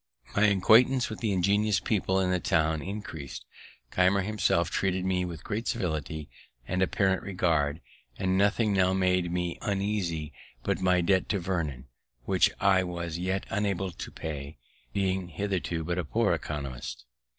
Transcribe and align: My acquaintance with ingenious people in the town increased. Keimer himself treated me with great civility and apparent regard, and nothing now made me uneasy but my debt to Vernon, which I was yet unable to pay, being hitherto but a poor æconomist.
My 0.35 0.47
acquaintance 0.47 1.11
with 1.11 1.23
ingenious 1.23 1.79
people 1.79 2.19
in 2.19 2.31
the 2.31 2.39
town 2.39 2.81
increased. 2.81 3.45
Keimer 3.91 4.21
himself 4.21 4.71
treated 4.71 5.05
me 5.05 5.25
with 5.25 5.43
great 5.43 5.67
civility 5.67 6.27
and 6.67 6.81
apparent 6.81 7.21
regard, 7.21 7.81
and 8.17 8.35
nothing 8.35 8.73
now 8.73 8.93
made 8.93 9.31
me 9.31 9.59
uneasy 9.61 10.33
but 10.63 10.81
my 10.81 11.01
debt 11.01 11.29
to 11.29 11.39
Vernon, 11.39 11.85
which 12.25 12.49
I 12.59 12.83
was 12.83 13.19
yet 13.19 13.45
unable 13.51 13.91
to 13.91 14.11
pay, 14.11 14.57
being 14.91 15.27
hitherto 15.27 15.83
but 15.83 15.99
a 15.99 16.03
poor 16.03 16.35
æconomist. 16.35 17.03